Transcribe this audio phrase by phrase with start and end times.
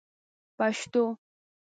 [0.57, 1.03] پشتو